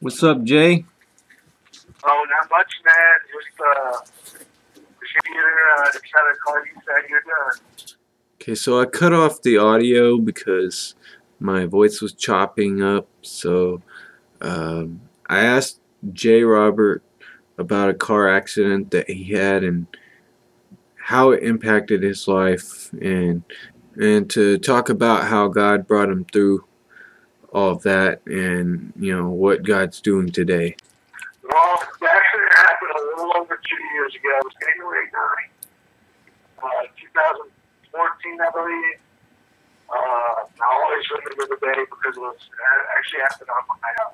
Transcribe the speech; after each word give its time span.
What's 0.00 0.22
up, 0.22 0.44
Jay? 0.44 0.84
Oh, 2.04 2.26
not 2.30 2.50
much, 2.50 2.72
man. 2.84 2.94
Just 3.32 3.60
uh, 3.60 3.98
here 5.26 5.54
uh, 5.76 5.90
to 5.90 5.98
try 5.98 6.20
to 6.20 6.38
call 6.38 6.54
you 6.58 6.80
that 6.86 7.08
you're 7.10 7.20
done. 7.22 7.96
Okay, 8.40 8.54
so 8.54 8.80
I 8.80 8.84
cut 8.84 9.12
off 9.12 9.42
the 9.42 9.58
audio 9.58 10.16
because 10.18 10.94
my 11.40 11.66
voice 11.66 12.00
was 12.00 12.12
chopping 12.12 12.80
up. 12.80 13.08
So 13.22 13.82
um, 14.40 15.00
I 15.26 15.40
asked 15.40 15.80
Jay 16.12 16.44
Robert 16.44 17.02
about 17.58 17.90
a 17.90 17.94
car 17.94 18.28
accident 18.28 18.92
that 18.92 19.10
he 19.10 19.32
had 19.32 19.64
and 19.64 19.88
how 20.94 21.32
it 21.32 21.42
impacted 21.42 22.04
his 22.04 22.28
life, 22.28 22.92
and 23.02 23.42
and 24.00 24.30
to 24.30 24.58
talk 24.58 24.90
about 24.90 25.24
how 25.24 25.48
God 25.48 25.88
brought 25.88 26.08
him 26.08 26.24
through 26.32 26.67
all 27.52 27.70
of 27.70 27.82
that, 27.82 28.20
and 28.26 28.92
you 28.98 29.16
know 29.16 29.28
what 29.28 29.62
God's 29.62 30.00
doing 30.00 30.30
today. 30.30 30.76
Well, 31.42 31.76
the 32.00 32.08
accident 32.08 32.52
happened 32.56 32.92
a 32.92 33.00
little 33.00 33.32
over 33.40 33.56
two 33.56 33.82
years 33.94 34.12
ago. 34.14 34.28
It 34.36 34.44
was 34.44 34.56
January 34.60 35.08
9, 36.60 36.68
uh, 36.68 36.84
2014, 37.00 38.40
I 38.40 38.50
believe. 38.52 39.00
Uh, 39.88 40.44
I 40.44 40.66
always 40.68 41.04
remember 41.08 41.56
the 41.56 41.60
day 41.64 41.80
because 41.88 42.16
it 42.16 42.20
was 42.20 42.36
it 42.36 42.86
actually 42.92 43.24
happened 43.24 43.48
on 43.48 43.64
my 43.80 43.92
uh, 44.04 44.12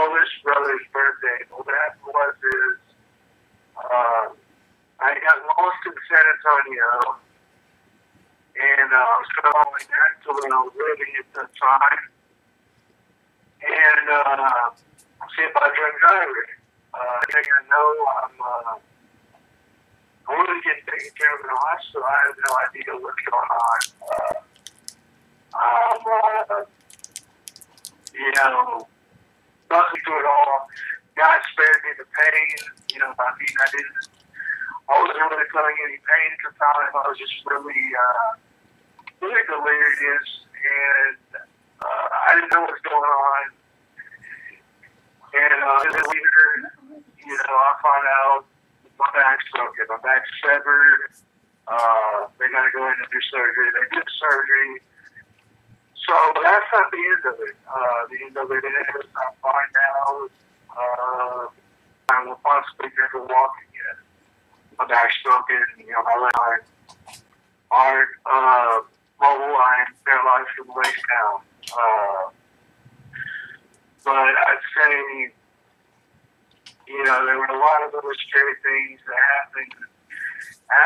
oldest 0.00 0.32
brother's 0.40 0.86
birthday. 0.88 1.44
What 1.52 1.68
happened 1.68 2.08
was 2.08 2.34
is 2.40 2.80
uh, 3.76 4.26
I 5.04 5.12
got 5.20 5.44
lost 5.44 5.80
in 5.84 5.92
San 6.08 6.24
Antonio, 6.24 7.20
and 8.56 8.88
uh, 8.88 8.96
I 8.96 9.14
was 9.20 9.28
coming 9.36 9.52
on 9.60 9.68
my 9.76 9.84
dad 9.84 10.12
to 10.24 10.28
where 10.32 10.48
I 10.48 10.60
was 10.64 10.72
living 10.72 11.12
at 11.20 11.28
the 11.36 11.44
time. 11.60 12.00
And 13.60 14.06
uh, 14.08 14.70
see 15.36 15.44
if 15.44 15.56
I 15.56 15.66
drink 15.72 15.96
driver. 16.00 16.44
Uh, 16.90 17.20
thing 17.30 17.46
I 17.46 17.60
know, 17.70 17.88
I'm 18.18 18.34
uh, 18.40 18.74
I'm 20.26 20.34
really 20.34 20.60
getting 20.62 20.86
taken 20.86 21.12
care 21.14 21.32
of 21.34 21.40
in 21.42 21.50
the 21.50 21.58
hospital. 21.58 22.02
I 22.02 22.18
have 22.26 22.38
no 22.38 22.52
idea 22.66 22.90
what's 22.98 23.22
going 23.26 23.50
on. 23.50 23.80
Uh, 24.00 24.36
um, 25.54 26.02
uh, 26.06 26.64
you 28.14 28.30
know, 28.38 28.86
nothing 29.70 30.02
to 30.02 30.12
it 30.18 30.26
all. 30.26 30.66
God 31.14 31.38
spared 31.52 31.80
me 31.86 31.90
the 31.98 32.06
pain. 32.10 32.56
You 32.90 32.98
know, 33.02 33.12
I 33.14 33.30
mean, 33.38 33.54
I 33.54 33.66
didn't. 33.70 34.10
I 34.90 34.92
wasn't 34.98 35.22
really 35.22 35.46
feeling 35.54 35.78
any 35.86 35.98
pain 36.02 36.28
at 36.34 36.42
the 36.42 36.52
time. 36.58 36.90
I 36.90 37.06
was 37.06 37.18
just 37.18 37.38
really, 37.46 37.84
uh, 37.94 38.30
really 39.22 39.44
delirious, 39.46 40.28
and 40.58 41.22
uh, 41.78 42.06
I 42.26 42.34
didn't 42.34 42.50
know 42.50 42.66
what 42.66 42.74
was 42.74 42.82
going 42.82 43.06
on. 43.06 43.59
And 45.40 45.56
uh, 45.64 45.80
later, 45.88 46.48
you 47.16 47.36
know, 47.36 47.56
I 47.56 47.72
find 47.80 48.06
out 48.20 48.44
my 48.98 49.08
back's 49.16 49.44
broken, 49.56 49.88
my 49.88 49.96
back's 50.04 50.28
severed. 50.44 51.16
Uh, 51.64 52.28
they 52.36 52.50
got 52.52 52.66
to 52.66 52.72
go 52.76 52.84
in 52.84 52.92
and 52.92 53.08
do 53.08 53.20
surgery. 53.32 53.72
They 53.72 53.96
did 53.96 54.04
surgery. 54.20 54.82
So 55.96 56.14
that's 56.42 56.66
not 56.74 56.90
the 56.90 56.98
end 56.98 57.24
of 57.24 57.36
it. 57.40 57.56
Uh, 57.64 58.00
the 58.10 58.18
end 58.26 58.36
of 58.36 58.50
it 58.50 58.64
is 58.66 59.06
I'm 59.16 59.32
fine 59.40 59.70
now. 59.72 60.28
Uh, 60.74 61.46
I 62.10 62.24
will 62.26 62.40
possibly 62.42 62.90
never 62.98 63.24
walk 63.24 63.54
again. 63.70 63.98
My 64.78 64.86
back's 64.86 65.14
broken. 65.22 65.62
You 65.78 65.92
know, 65.92 66.02
my 66.02 66.18
legs 66.18 66.66
aren't 67.70 68.10
uh, 68.26 68.82
mobile. 69.20 69.56
I'm 69.56 69.94
paralyzed 70.04 70.50
from 70.56 70.66
the 70.66 70.74
waist 70.74 71.04
down. 71.08 71.40
Uh, 71.70 72.30
but 74.04 74.14
I'd 74.16 74.64
say, 74.76 75.32
you 76.88 77.04
know, 77.04 77.26
there 77.26 77.38
were 77.38 77.52
a 77.52 77.58
lot 77.58 77.80
of 77.86 77.94
other 77.94 78.14
scary 78.28 78.56
things 78.64 79.00
that 79.06 79.20
happened 79.38 79.74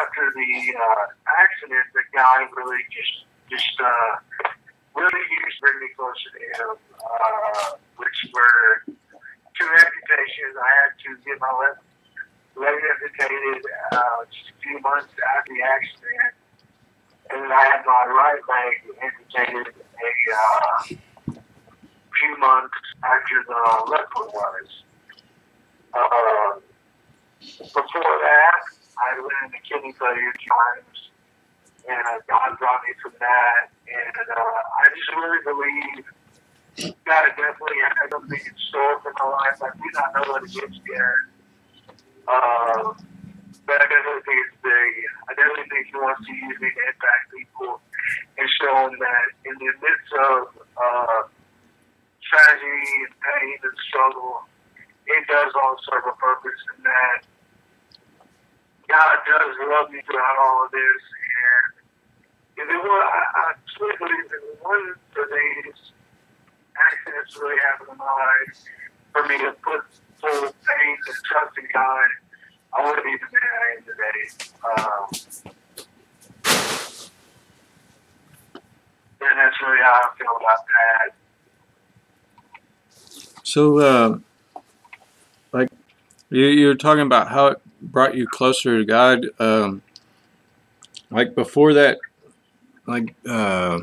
after 0.03 0.33
the 0.35 0.51
uh, 0.75 1.05
accident. 1.41 1.85
The 1.95 2.05
guy 2.13 2.49
really 2.57 2.83
just, 2.91 3.25
just 3.51 3.77
uh, 3.81 4.13
really 4.95 5.25
used 5.45 5.61
bring 5.61 5.79
me 5.81 5.89
closer 5.97 6.29
to 6.33 6.43
him, 6.61 6.77
uh, 7.01 7.81
which 7.97 8.19
were 8.33 8.85
two 8.87 9.71
amputations. 9.71 10.55
I 10.59 10.71
had 10.85 10.93
to 11.05 11.11
get 11.25 11.41
my 11.41 11.53
left 11.57 11.83
leg 12.57 12.77
amputated 12.77 13.65
uh, 13.93 14.29
just 14.31 14.53
a 14.53 14.57
few 14.63 14.79
months 14.81 15.11
after 15.37 15.53
the 15.55 15.63
accident. 15.63 16.35
And 17.31 17.43
then 17.43 17.53
I 17.53 17.65
had 17.65 17.83
my 17.87 18.05
right 18.13 18.43
leg 18.45 18.75
amputated 19.01 19.73
a 19.73 20.11
uh, 20.37 21.14
few 22.25 22.39
months 22.39 22.75
after 23.05 23.37
the 23.47 23.61
one 23.85 24.29
was. 24.33 24.69
Uh, 25.93 26.59
before 27.61 28.17
that, 28.25 28.61
I 28.97 29.21
went 29.21 29.53
into 29.53 29.61
kidney 29.69 29.93
failure 29.93 30.33
times, 30.33 30.99
and 31.89 32.23
God 32.29 32.59
brought 32.59 32.81
me 32.89 32.95
from 33.03 33.13
that. 33.21 33.69
And 33.85 34.17
uh, 34.17 34.41
I 34.41 34.85
just 34.97 35.11
really 35.13 35.43
believe 35.45 36.95
God 37.05 37.25
definitely 37.37 37.81
has 37.85 38.11
something 38.11 38.41
in 38.41 38.57
store 38.73 39.01
for 39.03 39.13
my 39.21 39.29
life. 39.29 39.61
I 39.61 39.71
do 39.77 39.89
not 39.93 40.09
know 40.15 40.33
what 40.33 40.43
it 40.43 40.51
is 40.51 40.77
yet. 40.89 41.21
Uh, 42.27 42.97
but 43.69 43.77
I 43.81 43.87
definitely 43.87 44.25
think 44.25 44.39
it's 44.49 44.57
big. 44.65 44.91
I 45.29 45.33
definitely 45.37 45.69
think 45.69 45.87
He 45.93 45.97
wants 46.01 46.25
to 46.25 46.33
use 46.33 46.57
me 46.59 46.69
to 46.73 46.83
impact 46.89 47.25
people 47.29 47.81
and 48.41 48.47
show 48.61 48.89
them 48.89 48.99
that 48.99 49.27
in 49.45 49.55
the 49.61 49.71
midst 49.85 50.13
of 50.17 50.41
uh, 50.81 51.21
tragedy 52.35 52.91
and 53.07 53.15
pain 53.23 53.59
and 53.63 53.77
struggle, 53.87 54.43
it 55.07 55.23
does 55.31 55.53
all 55.55 55.79
serve 55.87 56.03
a 56.11 56.17
purpose 56.19 56.59
in 56.75 56.83
that 56.83 57.23
God 58.91 59.17
does 59.23 59.55
love 59.71 59.91
me 59.91 60.03
throughout 60.03 60.37
all 60.43 60.67
of 60.67 60.71
this. 60.75 61.03
And 61.31 61.71
if 62.59 62.67
it 62.69 62.83
was, 62.83 63.05
I, 63.07 63.23
I 63.39 63.47
truly 63.77 63.97
believe 63.99 64.27
if 64.27 64.43
it 64.43 64.59
wasn't 64.63 64.99
for 65.15 65.25
these 65.31 65.79
accidents 66.75 67.37
really 67.39 67.61
happened 67.63 67.91
in 67.93 67.99
my 67.99 68.11
life, 68.11 68.55
for 69.13 69.23
me 69.31 69.39
to 69.39 69.53
put 69.63 69.87
full 70.19 70.51
faith 70.51 71.03
and 71.07 71.21
trust 71.23 71.55
in 71.59 71.69
God, 71.73 72.09
I 72.75 72.85
wouldn't 72.85 73.07
be 73.07 73.15
the 73.15 73.31
man 73.31 73.51
I 73.55 73.67
am 73.79 73.83
today. 73.87 74.21
Um, 74.65 75.07
and 79.23 79.35
that's 79.39 79.57
really 79.63 79.81
how 79.81 80.03
I 80.03 80.19
feel 80.19 80.35
about 80.35 80.67
that. 80.67 81.24
So, 83.45 83.79
uh, 83.79 84.19
like, 85.53 85.69
you, 86.31 86.47
you're 86.47 86.75
talking 86.75 87.03
about 87.03 87.29
how 87.29 87.49
it 87.49 87.61
brought 87.81 88.17
you 88.17 88.27
closer 88.27 88.79
to 88.79 88.85
God. 88.85 89.27
Um, 89.39 89.83
like 91.11 91.35
before 91.35 91.75
that, 91.75 91.99
like, 92.87 93.15
uh, 93.29 93.81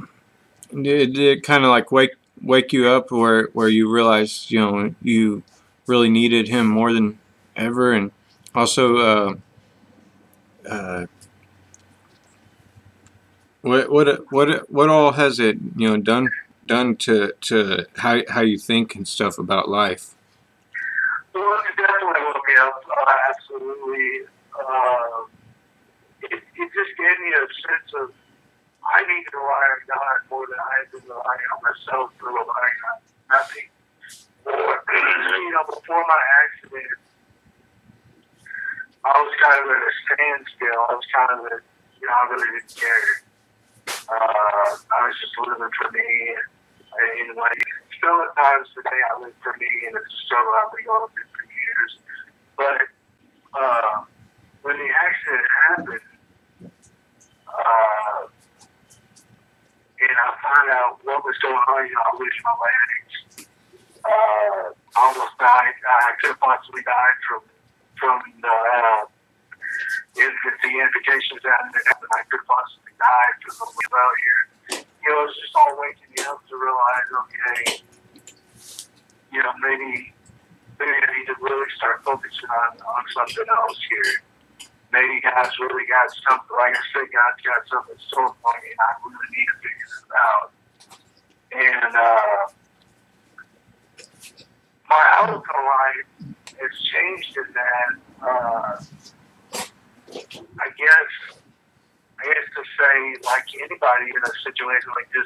did, 0.74 1.14
did 1.14 1.20
it 1.20 1.44
kind 1.44 1.64
of 1.64 1.70
like 1.70 1.92
wake 1.92 2.12
wake 2.42 2.74
you 2.74 2.88
up 2.88 3.12
where 3.12 3.50
where 3.54 3.70
you 3.70 3.88
realized 3.88 4.50
you 4.50 4.60
know 4.60 4.96
you 5.04 5.44
really 5.86 6.10
needed 6.10 6.48
Him 6.48 6.66
more 6.66 6.92
than 6.92 7.20
ever, 7.56 7.94
and 7.94 8.12
also, 8.56 8.98
uh, 8.98 9.36
uh, 10.68 11.06
what 13.62 13.92
what 13.92 14.32
what 14.32 14.72
what 14.72 14.90
all 14.90 15.12
has 15.12 15.40
it 15.40 15.58
you 15.76 15.88
know 15.88 15.98
done 15.98 16.30
done 16.72 16.96
to 16.96 17.34
to 17.42 17.86
how 17.98 18.22
how 18.30 18.42
you 18.42 18.58
think 18.58 18.96
and 18.96 19.08
stuff 19.08 19.38
about 19.38 19.68
life? 19.68 20.16
Well, 21.34 21.59
it 21.68 21.76
definitely 21.76 22.24
woke 22.24 22.48
me 22.48 22.56
up. 22.59 22.84
Uh, 22.88 23.16
absolutely. 23.30 24.28
Uh, 24.56 25.28
it, 26.24 26.40
it 26.40 26.70
just 26.72 26.94
gave 26.96 27.18
me 27.20 27.31
a 27.36 27.44
sense 27.68 27.90
of 28.02 28.14
I 28.88 29.04
need 29.04 29.24
to 29.31 29.38
rely 29.38 29.66
on 29.76 29.81
God 29.88 30.18
more 30.31 30.48
than 30.48 30.60
I 30.60 30.72
have 30.80 30.90
been 30.96 31.06
relying 31.12 31.48
on 31.56 31.60
myself 31.60 32.12
for 32.18 32.31
relying 32.31 32.80
on 32.88 32.98
nothing. 33.30 33.68
Or, 34.48 34.56
you 35.44 35.51
know, 35.51 35.63
before 35.68 36.04
my 36.07 36.24
accident, 36.48 37.00
I 39.04 39.12
was 39.19 39.34
kind 39.44 39.60
of 39.60 39.68
at 39.75 39.84
a 39.84 39.94
standstill. 40.07 40.81
I 40.88 40.94
was 40.95 41.07
kind 41.12 41.31
of 41.36 41.40
at, 41.51 41.63
you 42.00 42.07
know, 42.07 42.16
I 42.16 42.24
really 42.31 42.50
didn't 42.60 42.75
care. 42.75 43.12
Uh, 44.07 44.72
I 44.88 45.00
was 45.07 45.16
just 45.19 45.36
living 45.40 45.72
for 45.75 45.92
me. 45.92 46.36
And 46.36 46.48
like, 47.38 47.64
still 47.98 48.22
at 48.22 48.36
times 48.36 48.68
today, 48.76 49.00
I 49.14 49.22
live 49.22 49.34
for 49.44 49.56
me, 49.60 49.70
and 49.88 49.96
it's 49.96 50.14
a 50.14 50.18
struggle 50.26 50.54
I've 50.58 50.72
been 50.76 50.86
going 50.86 51.10
through 51.14 51.30
for 51.32 51.46
years. 51.48 51.92
But 52.58 52.82
uh, 53.54 54.04
when 54.62 54.78
the 54.78 54.90
accident 54.90 55.48
happened, 55.70 56.08
uh, 57.48 58.22
and 60.02 60.18
I 60.18 60.30
found 60.42 60.68
out 60.74 61.00
what 61.06 61.24
was 61.24 61.38
going 61.40 61.56
on, 61.56 61.86
you 61.86 61.94
know, 61.94 62.02
I 62.02 62.12
lose 62.18 62.38
my 62.44 62.56
legs. 62.58 63.48
Uh, 64.02 64.74
I 64.74 65.02
almost 65.14 65.38
died. 65.38 65.78
I 65.86 66.14
could 66.22 66.40
possibly 66.40 66.82
died 66.82 67.18
from 67.30 67.42
from 68.02 68.18
the 68.42 68.50
uh, 68.50 69.06
infancy 70.18 70.82
amputations 70.82 71.38
that 71.46 71.54
happened. 71.54 72.10
I 72.18 72.26
could 72.34 72.42
possibly 72.50 72.98
died 72.98 73.36
from 73.46 73.62
the 73.62 73.86
failure. 73.94 74.50
You 75.01 75.09
know, 75.09 75.24
it 75.24 75.27
was 75.27 75.36
just 75.42 75.56
all 75.56 75.77
waking 75.81 76.09
me 76.13 76.24
up 76.30 76.42
to 76.48 76.56
realize, 76.56 77.09
okay, 77.25 77.81
you 79.33 79.42
know, 79.42 79.53
maybe 79.62 80.13
maybe 80.80 80.92
I 80.92 81.09
need 81.18 81.25
to 81.30 81.36
really 81.42 81.69
start 81.77 82.03
focusing 82.03 82.50
on, 82.50 82.81
on 82.81 83.03
something 83.13 83.45
else 83.50 83.80
here. 83.89 84.24
Maybe 84.92 85.21
God's 85.21 85.57
really 85.59 85.86
got 85.88 86.09
something, 86.27 86.57
like 86.57 86.75
I 86.75 86.83
said, 86.92 87.07
God's 87.13 87.42
got 87.45 87.62
something 87.69 87.95
so 88.09 88.36
for 88.42 88.53
me, 88.62 88.69
I 88.75 88.89
really 89.06 89.30
need 89.31 89.48
to 89.48 89.57
figure 89.62 89.88
this 89.88 90.06
out. 90.12 90.51
And 91.54 91.95
uh, 91.95 92.44
my 94.89 95.04
outlook 95.19 95.45
on 95.47 95.62
life 95.65 96.36
has 96.59 96.74
changed 96.92 97.38
in 97.38 97.47
that, 97.54 97.92
uh, 98.21 98.74
I 100.59 100.68
guess, 100.75 101.41
Guess 102.21 102.47
to 102.53 102.63
say, 102.77 102.97
like 103.25 103.50
anybody 103.57 104.13
in 104.13 104.21
a 104.21 104.33
situation 104.45 104.89
like 104.94 105.09
this, 105.09 105.25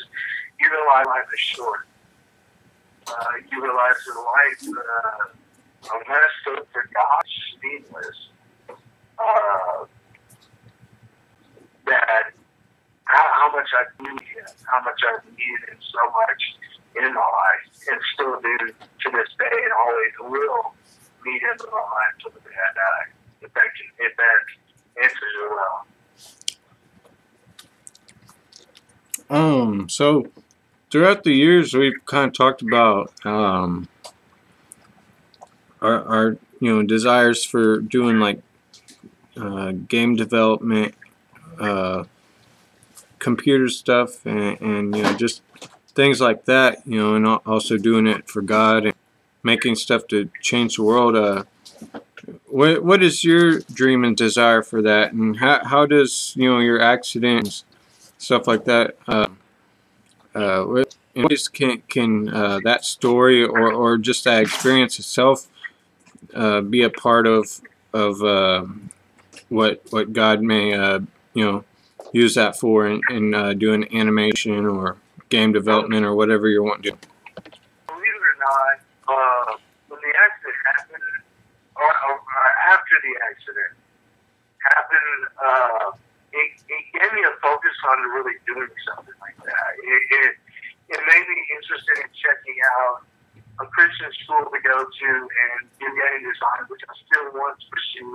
you 0.59 0.71
realize 0.71 1.05
life 1.05 1.27
is 1.33 1.39
short. 1.39 1.87
Uh, 3.07 3.35
you 3.51 3.61
realize 3.61 3.99
that 4.07 4.15
life, 4.15 4.61
uh, 4.79 5.27
unless 5.91 6.35
it's 6.55 6.71
for 6.71 6.89
God, 6.93 7.23
is 7.27 7.59
meaningless. 7.61 8.19
Uh, 9.19 9.85
that 11.85 12.31
how, 13.05 13.25
how 13.33 13.51
much 13.51 13.69
I 13.75 13.83
need 14.01 14.21
him, 14.21 14.47
how 14.65 14.81
much 14.81 14.99
I 15.03 15.19
need 15.29 15.59
him 15.67 15.77
so 15.91 16.01
much 16.15 16.41
in 16.95 17.13
my 17.13 17.19
life, 17.19 17.65
and 17.91 17.99
still 18.15 18.39
do 18.41 18.57
to 18.71 19.07
this 19.11 19.29
day, 19.37 19.51
and 19.51 19.73
always 19.83 20.13
will 20.31 20.73
need 21.25 21.41
him 21.43 21.57
in 21.59 21.71
my 21.71 21.85
life 21.91 22.13
till 22.23 22.31
the 22.31 22.39
day 22.39 22.55
I 22.55 22.71
die. 22.73 23.07
If 23.41 23.53
that 23.53 23.69
if 23.99 24.15
that 24.17 24.41
answers 25.03 25.35
it 25.43 25.49
well. 25.51 25.85
Um, 29.29 29.89
so 29.89 30.27
throughout 30.91 31.23
the 31.23 31.33
years, 31.33 31.73
we've 31.73 32.03
kind 32.05 32.27
of 32.27 32.33
talked 32.33 32.61
about 32.61 33.11
um, 33.25 33.87
our, 35.81 36.03
our 36.03 36.37
you 36.59 36.75
know 36.75 36.83
desires 36.83 37.43
for 37.43 37.79
doing 37.79 38.19
like 38.19 38.41
uh, 39.37 39.71
game 39.71 40.15
development, 40.15 40.95
uh, 41.59 42.05
computer 43.19 43.67
stuff, 43.69 44.25
and, 44.25 44.59
and 44.61 44.95
you 44.95 45.03
know 45.03 45.13
just 45.13 45.41
things 45.93 46.21
like 46.21 46.45
that. 46.45 46.85
You 46.85 46.99
know, 46.99 47.15
and 47.15 47.27
also 47.45 47.77
doing 47.77 48.07
it 48.07 48.29
for 48.29 48.41
God 48.41 48.85
and 48.85 48.95
making 49.43 49.75
stuff 49.75 50.07
to 50.07 50.29
change 50.41 50.75
the 50.75 50.83
world. 50.83 51.15
Uh, 51.15 51.43
what 52.47 52.83
what 52.83 53.03
is 53.03 53.23
your 53.23 53.59
dream 53.59 54.03
and 54.03 54.15
desire 54.15 54.63
for 54.63 54.81
that, 54.81 55.13
and 55.13 55.37
how 55.37 55.63
how 55.63 55.85
does 55.85 56.33
you 56.35 56.49
know 56.49 56.59
your 56.59 56.81
accidents, 56.81 57.63
stuff 58.25 58.47
like 58.47 58.65
that? 58.65 58.97
Uh, 59.07 59.27
uh, 60.33 60.63
what 60.63 60.95
ways 61.15 61.47
can 61.47 61.81
can 61.87 62.27
uh, 62.29 62.59
that 62.63 62.83
story 62.83 63.43
or, 63.43 63.71
or 63.71 63.97
just 63.97 64.23
that 64.23 64.41
experience 64.41 64.99
itself 64.99 65.47
uh, 66.33 66.61
be 66.61 66.81
a 66.81 66.89
part 66.89 67.27
of 67.27 67.61
of 67.93 68.21
uh, 68.23 68.65
what 69.49 69.81
what 69.91 70.11
God 70.11 70.41
may 70.41 70.73
uh, 70.73 70.99
you 71.33 71.45
know 71.45 71.63
use 72.11 72.35
that 72.35 72.57
for 72.59 72.87
in, 72.87 72.99
in 73.09 73.33
uh, 73.33 73.53
doing 73.53 73.87
animation 73.95 74.65
or 74.65 74.97
game 75.29 75.51
development 75.51 76.05
or 76.05 76.15
whatever 76.15 76.47
you're 76.47 76.63
wanting 76.63 76.83
to 76.83 76.91
do? 76.91 76.97
Believe 77.87 78.03
it 78.03 78.23
or 78.23 78.37
not, 78.39 78.75
uh, 79.07 79.57
when 79.89 79.99
the 80.01 80.13
accident 80.17 80.55
happened, 80.65 81.03
or, 81.75 81.83
or 81.83 82.19
after 82.73 82.95
the 83.03 83.13
accident 83.29 83.73
happened, 84.59 85.21
uh, 85.45 85.91
it, 86.35 86.49
it 86.67 86.83
gave 86.91 87.11
me 87.15 87.23
a 87.23 87.33
focus 87.39 87.75
on 87.87 87.97
really 88.11 88.35
doing 88.43 88.71
something 88.83 89.15
like 89.23 89.39
that. 89.47 89.71
It, 89.79 90.01
it, 90.19 90.31
it 90.91 90.99
made 91.07 91.25
me 91.31 91.39
interested 91.55 91.95
in 92.03 92.09
checking 92.11 92.59
out 92.75 93.07
a 93.63 93.65
Christian 93.71 94.11
school 94.19 94.43
to 94.51 94.59
go 94.59 94.83
to 94.83 95.09
and 95.23 95.61
game 95.79 96.21
design, 96.27 96.67
which 96.67 96.83
I 96.83 96.93
still 97.07 97.31
want 97.39 97.55
to 97.55 97.65
pursue 97.71 98.13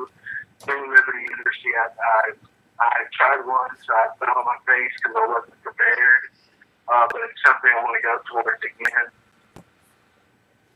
through 0.61 0.85
Liberty 0.93 1.25
University. 1.33 1.73
I, 1.73 1.89
I, 1.97 2.21
I 2.85 3.09
tried 3.17 3.49
once, 3.49 3.81
I 3.89 4.13
fell 4.21 4.37
on 4.37 4.45
my 4.45 4.61
face 4.69 4.93
because 5.01 5.17
I 5.17 5.25
wasn't 5.25 5.57
prepared, 5.65 6.23
uh, 6.93 7.09
but 7.09 7.25
it's 7.25 7.41
something 7.41 7.73
I 7.73 7.81
want 7.81 7.97
to 7.97 8.05
go 8.05 8.15
towards 8.29 8.61
again. 8.61 9.09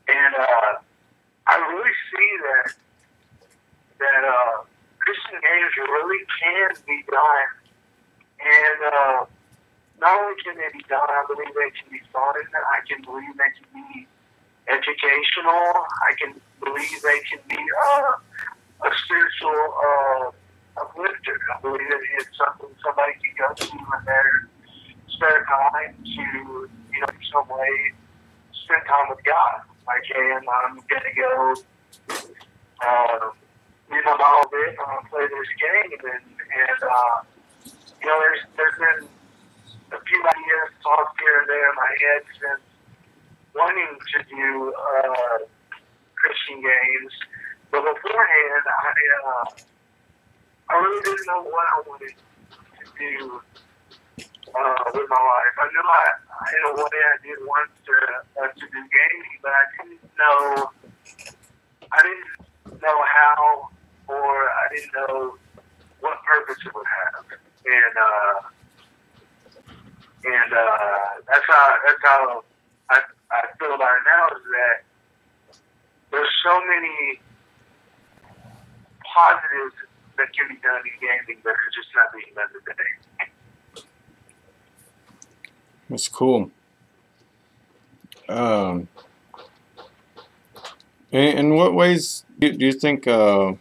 And 0.09 0.33
uh, 0.33 0.71
I 1.45 1.53
really 1.61 1.95
see 2.09 2.31
that 2.41 2.67
that 4.01 4.23
uh, 4.25 4.65
Christian 5.35 5.41
games 5.41 5.89
really 5.89 6.25
can 6.43 6.69
be 6.87 7.03
done, 7.11 7.49
and 8.39 8.79
uh, 8.93 9.25
not 9.99 10.19
only 10.19 10.41
can 10.43 10.55
they 10.55 10.69
be 10.71 10.83
done, 10.87 11.07
I 11.07 11.25
believe 11.27 11.53
they 11.55 11.71
can 11.71 11.91
be 11.91 11.99
fun. 12.13 12.35
I 12.55 12.79
can 12.87 13.01
believe 13.03 13.35
they 13.35 13.51
can 13.55 13.67
be 13.73 14.07
educational. 14.67 15.85
I 16.07 16.13
can 16.19 16.41
believe 16.63 17.01
they 17.01 17.19
can 17.27 17.39
be 17.49 17.59
uh, 17.59 18.87
a 18.87 18.91
spiritual 19.05 19.75
uh, 19.75 20.81
uplifter. 20.81 21.37
I 21.55 21.61
believe 21.61 21.89
that 21.89 22.01
it's 22.19 22.29
something 22.37 22.69
somebody 22.83 23.13
can 23.19 23.33
go 23.37 23.53
to 23.53 23.71
in 23.71 24.05
their 24.05 24.49
spare 25.09 25.45
time 25.45 25.95
to, 25.95 26.69
you 26.91 26.99
know, 27.01 27.11
in 27.11 27.23
some 27.31 27.47
way 27.49 27.91
spend 28.65 28.83
time 28.87 29.09
with 29.09 29.23
God. 29.23 29.67
Like, 29.87 30.03
hey, 30.07 30.31
I'm 30.33 30.75
going 30.75 31.03
to 31.03 31.13
go 31.15 31.55
uh, 32.81 33.31
read 33.89 34.03
my 34.05 34.17
Bible 34.17 34.49
bit, 34.51 34.75
I'm 34.79 34.85
going 34.85 35.03
to 35.03 35.09
play 35.09 35.25
this 35.27 35.51
game. 35.57 35.99
And, 36.13 36.23
and 36.23 36.79
uh, 36.83 37.17
you 38.01 38.07
know, 38.07 38.17
there's, 38.19 38.43
there's 38.57 38.77
been 38.77 39.09
a 39.93 39.99
few 40.01 40.19
ideas 40.21 40.67
tossed 40.81 41.15
here 41.19 41.41
and 41.41 41.47
there 41.49 41.69
in 41.69 41.75
my 41.75 41.91
head 42.01 42.21
since 42.35 42.63
wanting 43.53 43.93
to 43.95 44.17
do 44.29 44.73
uh, 44.73 45.37
Christian 46.15 46.61
games. 46.61 47.13
But 47.71 47.81
beforehand, 47.81 48.63
I, 48.65 48.91
uh, 49.25 49.45
I 50.69 50.73
really 50.81 51.01
didn't 51.03 51.27
know 51.27 51.43
what 51.43 51.65
I 51.65 51.77
wanted 51.87 52.15
to 52.17 52.85
do 52.97 53.41
uh, 54.55 54.83
with 54.93 55.07
my 55.09 55.21
life. 55.21 55.55
I 55.59 55.65
knew 55.69 55.83
I, 55.83 56.05
in 56.55 56.61
a 56.65 56.73
way, 56.75 56.99
I 57.03 57.17
did 57.21 57.39
want 57.45 57.69
to 57.85 57.95
uh, 58.41 58.47
to 58.47 58.65
do 58.65 58.81
gaming, 58.89 59.35
but 59.41 59.51
I 59.51 59.63
didn't 59.77 60.03
know. 60.17 60.71
I 61.91 62.01
didn't 62.01 62.81
know 62.81 62.97
how, 63.03 63.69
or 64.07 64.49
I 64.49 64.75
didn't 64.75 64.91
know 64.93 65.35
what 65.99 66.17
purpose 66.23 66.61
it 66.65 66.73
would 66.73 66.85
have, 66.85 67.25
and 67.65 67.95
uh, 67.97 68.41
and 70.25 70.53
uh, 70.53 71.21
that's 71.27 71.45
how 71.47 71.75
that's 71.87 72.01
how 72.03 72.43
I, 72.89 73.01
I 73.31 73.41
feel 73.59 73.73
about 73.73 73.93
it 73.97 74.05
now 74.05 74.37
is 74.37 74.43
that 74.51 74.83
there's 76.11 76.33
so 76.43 76.59
many 76.65 77.19
positives 79.13 79.75
that 80.17 80.27
can 80.33 80.47
be 80.49 80.61
done 80.61 80.81
in 80.85 80.95
gaming 80.99 81.41
that 81.43 81.49
are 81.49 81.71
just 81.75 81.89
not 81.95 82.13
being 82.13 82.33
done 82.35 82.47
today. 82.53 82.93
That's 85.89 86.07
cool. 86.07 86.51
Um, 88.27 88.87
in, 91.11 91.55
what 91.55 91.73
ways 91.73 92.25
do, 92.39 92.51
do 92.51 92.65
you 92.65 92.73
think 92.73 93.07
uh, 93.07 93.53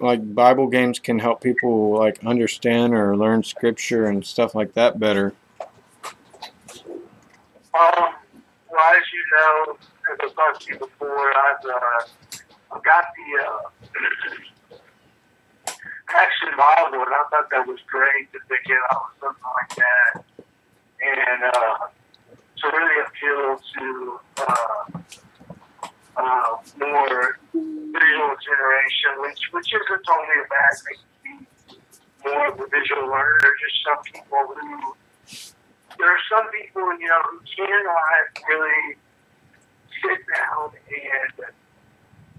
like 0.00 0.34
Bible 0.34 0.66
games 0.66 0.98
can 0.98 1.18
help 1.18 1.40
people 1.40 1.90
like 1.98 2.24
understand 2.24 2.94
or 2.94 3.16
learn 3.16 3.42
scripture 3.42 4.06
and 4.06 4.24
stuff 4.24 4.54
like 4.54 4.74
that 4.74 4.98
better? 4.98 5.32
Um, 7.74 8.14
well, 8.70 8.94
as 8.96 9.02
you 9.12 9.24
know, 9.36 9.76
as 10.12 10.18
I've 10.22 10.34
talked 10.34 10.62
to 10.62 10.72
you 10.72 10.78
before, 10.78 11.32
I've, 11.36 11.64
uh, 11.64 12.00
I've 12.72 12.82
got 12.84 13.04
the 13.16 13.44
uh, 13.44 13.62
Action 16.14 16.48
Bible, 16.56 17.02
and 17.02 17.14
I 17.14 17.24
thought 17.30 17.50
that 17.50 17.66
was 17.66 17.78
great 17.86 18.32
to 18.32 18.38
pick 18.48 18.66
it 18.66 18.78
out 18.92 19.06
something 19.20 19.42
like 19.60 19.76
that, 19.76 20.24
and 21.02 21.42
uh, 21.42 21.88
to 22.56 22.76
really 22.76 23.00
appeal 23.06 23.60
to 23.74 24.20
uh, 24.38 24.84
uh, 26.16 26.56
more 26.78 27.38
visual 27.52 28.34
generation, 28.42 29.12
which 29.18 29.40
which 29.52 29.72
isn't 29.74 30.04
more 32.24 32.48
of 32.48 32.60
a 32.60 32.66
visual 32.68 33.06
learner. 33.06 33.38
There's 33.42 33.60
just 33.60 33.78
some 33.84 34.00
people 34.08 34.42
who 34.48 34.94
there 35.98 36.10
are 36.10 36.24
some 36.26 36.50
people, 36.50 36.82
you 36.98 37.06
know, 37.06 37.22
who 37.30 37.38
cannot 37.54 38.26
really 38.48 38.98
sit 40.02 40.20
down 40.26 40.74
and 40.74 41.54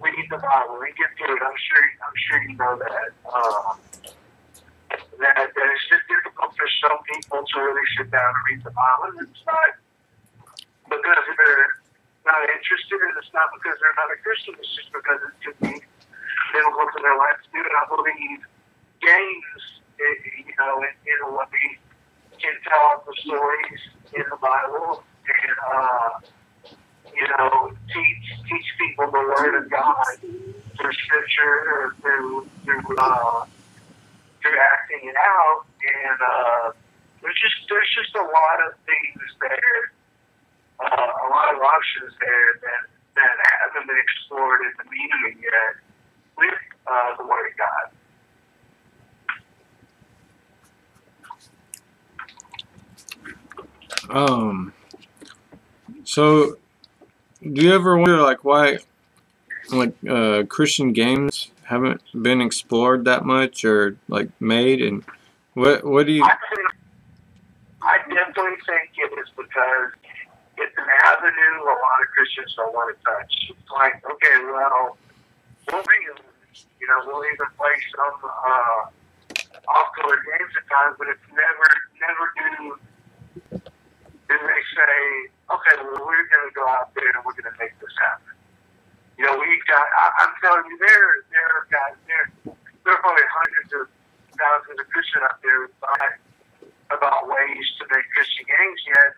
read 0.01 0.27
the 0.30 0.38
Bible 0.38 0.82
and 0.84 0.96
get 0.96 1.10
through 1.15 1.36
it. 1.36 1.42
I'm 1.42 1.56
sure, 1.56 1.86
I'm 2.04 2.18
sure 2.27 2.39
you 2.44 2.56
know 2.58 2.75
that. 2.75 3.10
Uh, 3.24 3.75
that, 5.20 5.48
that 5.56 5.68
it's 5.72 5.88
just 5.88 6.04
difficult 6.12 6.51
for 6.56 6.68
some 6.84 7.00
people 7.08 7.39
to 7.44 7.56
really 7.60 7.88
sit 7.96 8.12
down 8.12 8.27
and 8.36 8.44
read 8.51 8.62
the 8.63 8.75
Bible. 8.75 9.15
And 9.15 9.27
it's 9.27 9.46
not 9.48 9.72
because 10.92 11.24
they're 11.36 11.72
not 12.27 12.44
interested, 12.44 13.00
and 13.00 13.15
it's 13.15 13.32
not 13.32 13.48
because 13.56 13.75
they're 13.80 13.96
not 13.96 14.12
a 14.12 14.20
Christian. 14.20 14.56
It's 14.60 14.75
just 14.75 14.92
because 14.92 15.20
it 15.24 15.36
could 15.39 15.58
be 15.63 15.75
difficult 16.55 16.89
for 16.95 17.01
their 17.03 17.19
life 17.19 17.35
to 17.43 17.50
do. 17.51 17.59
And 17.59 17.75
I 17.75 17.85
believe 17.91 18.39
games, 19.03 19.62
you 20.00 20.55
know, 20.55 20.79
in, 20.79 20.93
in 21.03 21.17
a 21.27 21.29
way, 21.35 21.79
can 22.39 22.55
tell 22.63 23.03
the 23.03 23.13
stories 23.19 23.81
in 24.15 24.24
the 24.31 24.39
Bible, 24.39 25.03
and 25.27 25.55
uh, 25.67 26.09
you 27.12 27.27
know, 27.27 27.35
know, 27.38 27.71
teach 27.93 28.25
teach 28.47 28.67
people 28.77 29.12
the 29.12 29.19
word 29.19 29.55
of 29.63 29.69
God 29.69 30.15
through 30.19 30.93
scripture 30.93 31.55
or 31.71 31.95
through 32.01 32.47
through 32.63 32.83
uh, 32.97 33.45
through 34.41 34.57
acting 34.59 35.09
it 35.09 35.15
out, 35.15 35.65
and 35.79 36.19
uh, 36.21 36.71
there's 37.21 37.39
just 37.39 37.55
there's 37.69 37.91
just 37.95 38.15
a 38.15 38.25
lot 38.25 38.57
of 38.67 38.74
things 38.85 39.24
there, 39.39 39.81
uh, 40.79 41.12
a 41.12 41.27
lot 41.29 41.53
of 41.53 41.62
options 41.62 42.13
there 42.19 42.50
that 42.62 42.81
that 43.15 43.35
haven't 43.63 43.88
been 43.88 44.00
explored 44.00 44.59
in 44.67 44.74
the 44.77 44.85
media 44.91 45.41
yet 45.41 45.75
with 46.38 46.54
uh, 46.88 47.15
the 47.18 47.24
word 47.24 47.50
of 47.50 47.58
God. 54.10 54.18
Um. 54.18 54.74
So, 56.04 56.58
do 57.42 57.62
you 57.62 57.74
ever 57.74 57.98
wonder 57.98 58.22
like 58.22 58.44
why, 58.44 58.77
like 59.72 59.96
uh, 60.08 60.44
Christian 60.48 60.94
games 60.94 61.51
haven't 61.63 62.01
been 62.22 62.42
explored 62.42 63.06
that 63.06 63.25
much 63.25 63.65
or 63.65 63.98
like 64.08 64.30
made, 64.39 64.82
and 64.82 65.04
what 65.54 65.84
what 65.84 66.06
do 66.06 66.12
you? 66.12 66.24
I 66.24 66.36
think 66.56 66.68
I 67.82 67.98
definitely 68.10 68.58
think 68.65 68.92
it 68.98 69.20
is 69.20 69.30
because 69.36 69.92
it's 70.58 70.77
an 70.77 70.86
avenue 71.06 71.63
a 71.63 71.65
lot 71.65 72.01
of 72.01 72.08
Christians 72.15 72.54
don't 72.56 72.74
want 72.74 72.96
to 72.96 73.04
touch. 73.04 73.34
It's 73.50 73.72
like, 73.72 74.04
okay, 74.06 74.46
well, 74.46 74.98
we'll 75.72 75.84
be, 75.84 76.00
you 76.79 76.88
know, 76.88 77.00
we'll 77.07 77.25
even 77.25 77.50
play 77.57 77.75
some 77.93 78.17
uh, 78.24 78.81
off-color 79.69 80.19
games 80.22 80.53
at 80.57 80.65
times, 80.69 80.95
but 80.98 81.07
it's 81.10 81.27
never, 81.34 81.67
never 82.01 82.25
do. 82.38 82.53
Do 84.25 84.36
they 84.41 84.63
say, 84.74 84.95
okay, 85.53 85.75
well, 85.86 86.01
we're 86.01 86.27
going 86.29 86.45
to 86.50 86.53
go 86.53 86.65
out 86.65 86.93
there 86.98 87.10
and 87.13 87.22
we're 87.22 87.38
going 87.38 87.50
to 87.50 87.57
make 87.62 87.77
this 87.77 87.93
happen? 88.01 88.34
You 89.15 89.29
know, 89.29 89.38
we've 89.38 89.65
got. 89.69 89.86
I, 89.95 90.27
I'm 90.27 90.34
telling 90.43 90.65
you, 90.67 90.75
there, 90.75 91.24
there 91.31 91.48
are 91.55 91.63
guys 91.72 91.95
there. 92.03 92.27
There 92.84 92.91
are 92.91 93.00
probably 93.00 93.24
hundreds 93.31 93.72
of 93.72 93.84
thousands 94.36 94.75
of 94.75 94.88
Christians 94.91 95.24
out 95.24 95.39
there 95.39 95.72
thought 95.79 96.19
about 96.91 97.24
ways 97.31 97.65
to 97.79 97.88
make 97.88 98.03
Christian 98.12 98.43
games 98.43 98.81
yet 98.91 99.15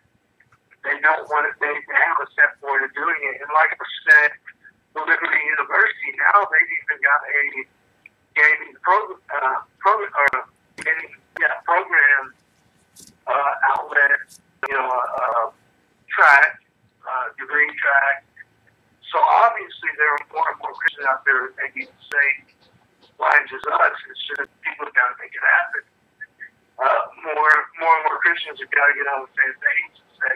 they 0.88 0.98
don't 1.04 1.28
want 1.28 1.44
to, 1.44 1.52
they, 1.60 1.76
have 1.76 2.18
a 2.24 2.28
step 2.32 2.56
forward 2.64 2.88
of 2.88 2.92
doing 2.96 3.20
it. 3.28 3.44
And 3.44 3.50
like 3.52 3.76
I 3.76 3.88
said, 4.08 4.30
Liberty 5.06 5.42
University 5.54 6.12
now, 6.18 6.48
they've 6.50 6.74
even 6.74 6.98
got 7.04 7.22
a 7.28 7.42
gaming 8.34 8.74
pro, 8.82 8.98
uh, 9.34 9.62
pro, 9.78 9.94
uh, 10.06 10.46
gaming, 10.82 11.14
yeah, 11.42 11.62
program 11.66 12.34
uh, 13.28 13.54
outlet, 13.78 14.26
you 14.70 14.74
know, 14.74 14.90
uh, 14.90 15.50
track, 16.10 16.62
uh, 17.06 17.28
degree 17.38 17.70
track. 17.78 18.26
So 19.12 19.18
obviously 19.20 19.92
there 19.98 20.12
are 20.12 20.24
more 20.34 20.48
and 20.52 20.60
more 20.60 20.74
Christians 20.76 21.08
out 21.08 21.24
there 21.24 21.50
thinking 21.56 21.88
the 21.88 22.06
same 22.12 22.58
lines 23.18 23.50
as 23.54 23.64
us. 23.66 23.98
It's 24.12 24.24
just 24.36 24.50
people 24.62 24.86
have 24.90 24.96
got 24.98 25.14
to 25.14 25.18
make 25.22 25.34
it 25.34 25.42
happen. 25.42 25.84
Uh, 26.78 27.02
more, 27.26 27.54
more 27.82 27.94
and 27.98 28.04
more 28.06 28.20
Christians 28.22 28.62
have 28.62 28.70
got 28.70 28.86
to 28.86 28.94
get 28.94 29.08
on 29.10 29.26
the 29.26 29.34
same 29.34 29.56
page 29.58 29.96
and 29.98 30.12
say, 30.22 30.36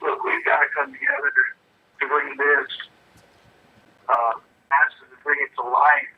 look, 0.00 0.24
we've 0.24 0.44
got 0.48 0.64
to 0.64 0.68
come 0.72 0.88
together 0.94 1.30
to, 1.32 1.44
bring 2.06 2.38
this 2.38 2.70
uh, 2.70 2.95
life 5.66 6.12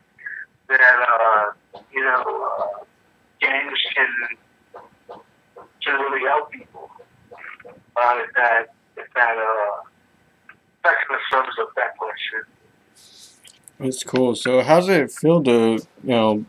that, 0.68 0.80
uh, 0.80 1.78
you 1.92 2.02
know, 2.04 2.48
uh, 2.60 2.84
games 3.40 3.78
can, 3.94 5.18
can 5.84 5.94
really 6.00 6.26
help 6.28 6.50
people. 6.50 6.90
Uh, 7.64 8.14
if 8.24 8.34
that, 8.34 8.66
if 8.96 9.06
that, 9.14 9.36
uh, 9.36 9.82
that 10.84 10.94
kind 11.06 11.18
of 11.18 11.20
sums 11.30 11.54
up 11.60 11.70
that 11.76 11.96
question. 11.96 12.44
That's 13.78 14.02
cool. 14.02 14.34
So, 14.34 14.62
how's 14.62 14.88
it 14.88 15.12
feel 15.12 15.42
to 15.44 15.78
you 16.02 16.08
know 16.08 16.44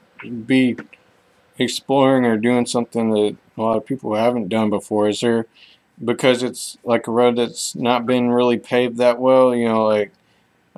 be 0.46 0.76
exploring 1.60 2.26
or 2.26 2.38
doing 2.38 2.66
something 2.66 3.12
that 3.12 3.38
a 3.56 3.62
lot 3.62 3.78
of 3.78 3.86
people 3.86 4.16
haven't 4.16 4.50
done 4.50 4.70
before? 4.70 5.10
Is 5.10 5.22
there 5.22 5.46
because 6.04 6.42
it's 6.42 6.78
like 6.84 7.08
a 7.08 7.12
road 7.12 7.38
that's 7.38 7.76
not 7.76 8.08
been 8.08 8.32
really 8.32 8.58
paved 8.58 8.98
that 8.98 9.20
well? 9.20 9.56
You 9.56 9.68
know, 9.68 9.86
like 9.86 10.12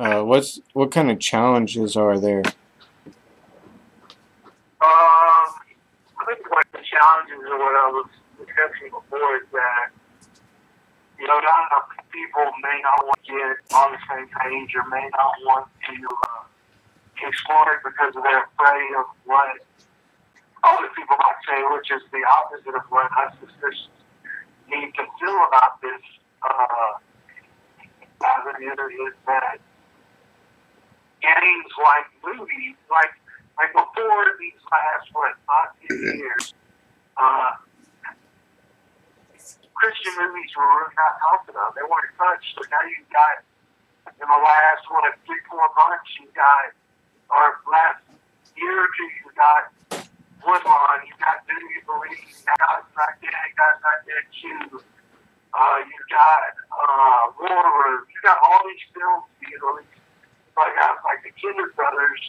uh, 0.01 0.23
what's 0.23 0.59
what 0.73 0.89
kind 0.89 1.11
of 1.11 1.19
challenges 1.19 1.95
are 1.95 2.17
there? 2.17 2.41
Um, 4.81 5.45
I 6.17 6.25
think 6.25 6.41
one 6.49 6.65
of 6.65 6.73
the 6.73 6.81
challenges 6.81 7.37
of 7.37 7.59
what 7.61 7.77
I 7.77 7.87
was 7.93 8.09
discussing 8.41 8.89
before 8.89 9.37
is 9.37 9.45
that, 9.53 9.93
you 11.21 11.27
know, 11.27 11.37
not 11.37 11.69
enough 11.69 11.93
people 12.09 12.49
may 12.65 12.81
not 12.81 13.05
want 13.05 13.21
to 13.29 13.31
get 13.31 13.61
on 13.77 13.93
the 13.93 14.01
same 14.09 14.25
page 14.41 14.73
or 14.73 14.89
may 14.89 15.05
not 15.13 15.33
want 15.45 15.69
to 15.85 15.93
uh, 15.93 16.49
explore 17.21 17.69
it 17.77 17.85
because 17.85 18.17
they're 18.17 18.49
afraid 18.57 18.89
of 18.97 19.05
what 19.29 19.53
other 20.65 20.89
people 20.97 21.13
might 21.13 21.41
say, 21.45 21.61
which 21.77 21.93
is 21.93 22.01
the 22.09 22.25
opposite 22.25 22.73
of 22.73 22.89
what 22.89 23.05
us 23.21 23.37
as 23.37 23.53
Christians 23.61 24.01
need 24.65 24.89
to 24.97 25.05
feel 25.21 25.39
about 25.45 25.77
this 25.77 26.01
uh, 26.41 26.97
avenue 28.25 28.73
is 29.05 29.13
that 29.29 29.61
games 31.21 31.71
like 31.77 32.07
movies, 32.25 32.75
like 32.89 33.13
like 33.57 33.71
before 33.73 34.25
these 34.41 34.57
last 34.69 35.07
what 35.13 35.37
five 35.45 35.71
ten 35.85 36.17
years, 36.17 36.53
uh, 37.17 37.55
Christian 39.77 40.13
movies 40.17 40.49
were 40.57 40.65
really 40.65 40.93
not 40.97 41.13
talked 41.21 41.49
about. 41.49 41.73
They 41.77 41.85
weren't 41.85 42.13
touched. 42.17 42.57
So 42.57 42.61
now 42.69 42.83
you've 42.89 43.09
got 43.13 43.45
in 44.17 44.27
the 44.27 44.41
last 44.41 44.83
what 44.89 45.13
three 45.25 45.41
four 45.49 45.65
months 45.77 46.09
you've 46.17 46.33
got 46.33 46.73
or 47.29 47.61
last 47.69 48.01
year 48.57 48.85
or 48.85 48.89
two 48.97 49.09
you've 49.21 49.37
got 49.37 49.71
Woodlawn, 50.41 51.05
you've 51.05 51.21
got 51.21 51.45
Do 51.45 51.53
You 51.53 51.81
Believe, 51.85 52.17
you've 52.17 52.45
got 52.57 52.81
Not 52.97 53.13
Dead, 53.21 53.49
God's 53.53 53.81
Not 53.85 53.99
Dead 54.09 54.25
Two. 54.41 54.81
Uh, 55.53 55.77
you've 55.85 56.09
got 56.09 56.57
uh, 56.73 57.23
War 57.37 57.61
Room, 57.61 58.01
you've 58.09 58.25
got 58.25 58.41
all 58.41 58.61
these 58.65 58.81
films 58.89 59.29
being 59.37 59.61
released 59.61 60.00
by 60.55 60.67
guys 60.75 60.99
like 61.03 61.23
the 61.23 61.33
Kendrick 61.39 61.75
Brothers, 61.75 62.21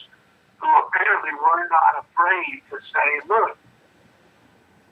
who 0.57 0.67
apparently 0.67 1.33
were 1.35 1.67
not 1.67 2.05
afraid 2.05 2.63
to 2.71 2.77
say, 2.79 3.09
look, 3.27 3.57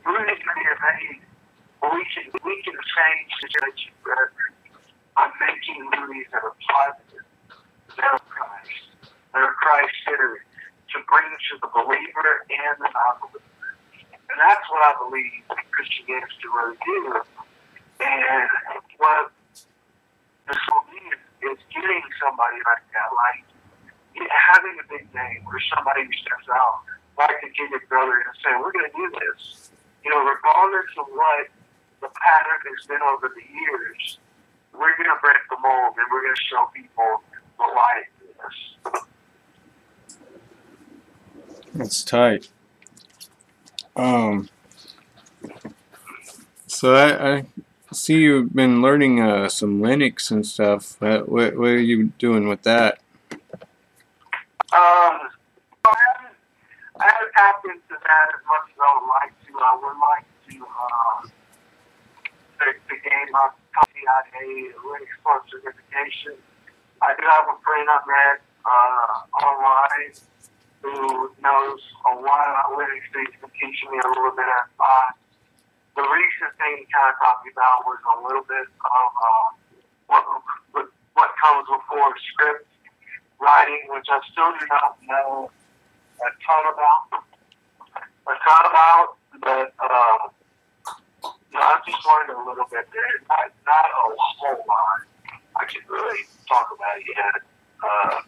movies 0.05 0.41
may 0.43 0.61
have 0.67 0.81
made, 0.83 1.21
we 1.81 2.01
can, 2.13 2.25
we 2.43 2.55
can 2.61 2.75
change 2.75 3.29
the 3.41 3.47
situation 3.47 3.91
by 5.15 5.27
making 5.39 5.79
movies 5.95 6.27
that 6.31 6.43
are 6.43 6.55
positive, 6.59 7.25
that 7.95 8.09
are 8.15 8.25
Christ, 8.27 8.87
that 9.33 9.41
are 9.41 9.55
Christ-centered, 9.59 10.43
to 10.91 10.97
bring 11.07 11.29
to 11.31 11.53
the 11.63 11.69
believer 11.71 12.43
and 12.51 12.75
the 12.79 12.89
non-believer. 12.91 13.69
And 14.31 14.37
that's 14.39 14.63
what 14.71 14.83
I 14.83 14.95
believe 14.99 15.43
Christian 15.71 16.05
games 16.07 16.31
to 16.41 16.47
really 16.51 16.77
do. 16.83 17.21
And 17.99 18.49
what 18.97 19.31
the 20.47 20.53
be 20.53 20.80
is, 21.41 21.57
getting 21.73 22.03
somebody 22.21 22.59
like 22.65 22.83
that, 22.93 23.09
like 23.13 23.41
having 24.53 24.75
a 24.77 24.85
big 24.89 25.07
name 25.13 25.41
or 25.47 25.57
somebody 25.73 26.05
who 26.05 26.13
steps 26.21 26.47
out, 26.51 26.85
like 27.17 27.41
the 27.41 27.49
Kendrick 27.55 27.87
brother, 27.89 28.21
and 28.21 28.33
saying, 28.43 28.59
we're 28.61 28.71
going 28.71 28.85
to 28.85 28.95
do 28.95 29.07
this. 29.19 29.71
You 30.03 30.11
know, 30.11 30.21
regardless 30.21 30.91
of 30.97 31.05
what 31.13 31.47
the 32.01 32.09
pattern 32.09 32.61
has 32.65 32.85
been 32.87 33.01
over 33.01 33.29
the 33.29 33.45
years, 33.45 34.19
we're 34.73 34.95
going 34.97 35.09
to 35.09 35.19
break 35.21 35.41
the 35.49 35.57
mold 35.61 35.95
and 35.97 36.05
we're 36.11 36.21
going 36.21 36.35
to 36.35 36.45
show 36.49 36.69
people 36.73 37.21
the 37.57 37.67
light 37.69 38.07
in 38.21 38.29
this. 38.41 38.57
That's 41.73 42.03
tight. 42.03 42.49
Um, 43.95 44.49
so 46.67 46.95
I, 46.95 47.37
I 47.37 47.45
see 47.93 48.19
you've 48.19 48.53
been 48.53 48.81
learning 48.81 49.21
uh, 49.21 49.49
some 49.49 49.81
Linux 49.81 50.31
and 50.31 50.45
stuff. 50.45 50.95
What, 50.99 51.29
what, 51.29 51.57
what 51.57 51.69
are 51.69 51.79
you 51.79 52.07
doing 52.17 52.47
with 52.47 52.63
that? 52.63 52.99
Um, 53.31 53.39
I 54.71 55.95
haven't, 56.07 56.37
I 56.95 57.05
haven't 57.11 57.33
tapped 57.35 57.65
into 57.65 57.95
that 57.99 58.27
as 58.31 58.41
much 58.47 58.71
as 58.71 58.79
I 58.79 58.89
would 58.95 59.07
like 59.11 59.33
to. 59.35 59.51
I 59.59 59.73
would 59.75 59.99
like 59.99 60.27
to, 60.47 60.55
uh, 60.63 61.21
to, 62.59 62.65
to 62.71 62.95
gain 63.03 63.27
my 63.31 63.49
CompTIA 63.75 64.71
Linux 64.79 65.11
Plus 65.23 65.43
certification. 65.51 66.39
I 67.01 67.15
do 67.19 67.23
have 67.27 67.51
a 67.51 67.57
friend 67.63 67.87
I 67.89 67.99
met 68.07 68.39
uh, 68.63 69.43
online 69.43 70.13
who 70.81 71.31
knows 71.43 71.79
a 72.07 72.15
lot 72.15 72.47
about 72.47 72.79
Linux, 72.79 73.03
so 73.11 73.19
he's 73.19 73.35
been 73.41 73.51
teaching 73.59 73.91
me 73.91 73.99
a 73.99 74.07
little 74.07 74.31
bit 74.31 74.45
class. 74.77 75.20
The 75.95 76.01
recent 76.01 76.51
thing 76.55 76.71
he 76.79 76.85
kind 76.87 77.11
of 77.11 77.19
talked 77.19 77.47
about 77.51 77.83
was 77.83 77.99
a 77.99 78.15
little 78.23 78.45
bit 78.47 78.63
of 78.63 79.09
uh, 79.11 79.47
what, 80.07 80.23
what, 80.71 81.29
comes 81.41 81.67
before 81.67 82.13
script 82.31 82.67
writing, 83.41 83.81
which 83.89 84.07
I 84.07 84.21
still 84.31 84.53
do 84.55 84.65
not 84.69 84.95
know 85.03 85.51
a 86.21 86.29
ton 86.41 86.63
about. 86.71 87.25
A 87.91 88.35
ton 88.37 88.63
about, 88.69 89.17
but 89.41 89.73
you 91.51 91.59
know, 91.59 91.65
I've 91.65 91.85
just 91.85 91.99
learned 92.05 92.31
a 92.31 92.39
little 92.47 92.65
bit 92.71 92.87
there. 92.93 93.13
Not, 93.27 93.51
not 93.65 93.85
a 93.91 94.15
whole 94.15 94.63
lot. 94.67 95.03
I 95.59 95.65
can 95.65 95.81
really 95.89 96.23
talk 96.47 96.69
about 96.73 96.97
it 96.97 97.05
yet. 97.09 97.41
Uh, 97.83 98.21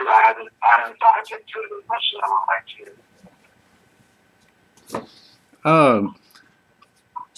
I 0.00 0.22
haven't, 0.26 0.48
I 0.62 0.80
haven't 0.80 0.98
dived 1.00 1.32
into 1.32 1.58
it 1.64 1.70
as 1.78 1.88
much 1.88 2.04
as 2.12 2.20
I 2.22 2.28
would 2.30 2.46
like 2.48 2.66
to. 5.64 5.68
Um, 5.68 6.16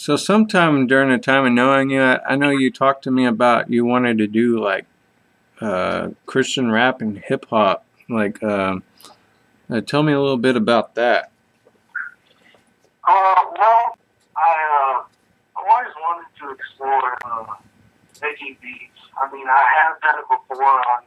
so 0.01 0.17
sometime 0.17 0.87
during 0.87 1.11
the 1.11 1.19
time 1.19 1.45
of 1.45 1.53
knowing 1.53 1.91
you, 1.91 2.01
I, 2.01 2.33
I 2.33 2.35
know 2.35 2.49
you 2.49 2.71
talked 2.71 3.05
to 3.05 3.11
me 3.11 3.27
about 3.27 3.69
you 3.69 3.85
wanted 3.85 4.17
to 4.17 4.27
do 4.27 4.59
like 4.59 4.87
uh, 5.61 6.09
Christian 6.25 6.71
rap 6.71 7.03
and 7.03 7.19
hip 7.19 7.45
hop. 7.51 7.85
Like, 8.09 8.43
um, 8.43 8.83
uh, 9.69 9.83
tell 9.83 10.03
me 10.03 10.15
a 10.15 10.19
little 10.19 10.39
bit 10.39 10.57
about 10.57 10.95
that. 10.95 11.31
Uh, 13.07 13.45
well, 13.59 13.99
I, 14.39 15.05
uh, 15.05 15.61
always 15.69 15.93
wanted 16.01 16.33
to 16.41 16.51
explore 16.51 17.19
uh, 17.27 17.57
making 18.23 18.57
beats. 18.63 19.05
I 19.21 19.31
mean, 19.31 19.47
I 19.47 19.65
have 19.85 20.01
done 20.01 20.19
it 20.19 20.25
before 20.33 20.65
on 20.65 21.05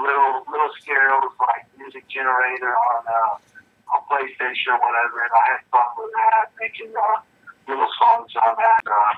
little 0.00 0.44
little 0.50 0.72
scales 0.80 1.28
like 1.40 1.68
Music 1.76 2.08
Generator 2.08 2.72
on 2.72 3.04
uh, 3.04 3.92
on 3.92 4.00
PlayStation 4.08 4.72
or 4.72 4.80
whatever, 4.80 5.20
and 5.28 5.30
I 5.30 5.44
had 5.52 5.60
fun 5.70 5.92
with 5.98 6.10
that, 6.16 6.46
making 6.58 6.88
uh, 6.96 7.20
little 7.68 7.88
songs 7.98 8.32
on 8.36 8.54
that. 8.56 8.82
Uh, 8.86 9.14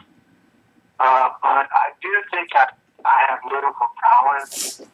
uh, 0.99 1.29
but 1.43 1.67
I 1.69 1.93
do 2.01 2.11
think 2.31 2.49
I, 2.55 2.73
I 3.05 3.17
have 3.29 3.41
lyrical 3.45 3.89
talent. 4.01 4.89